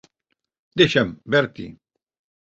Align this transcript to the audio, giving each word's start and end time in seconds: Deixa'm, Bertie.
Deixa'm, 0.81 1.11
Bertie. 1.35 1.69